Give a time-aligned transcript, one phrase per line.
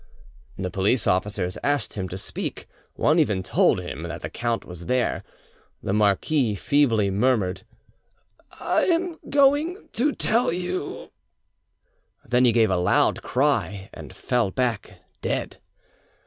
[0.57, 4.87] The police officers asked him to speak; one even told him that the count was
[4.87, 5.23] there.
[5.83, 7.61] The marquis feebly murmured—
[8.59, 11.11] "I am going to tell you——"
[12.25, 15.57] Then he gave a loud cry and fell back dead.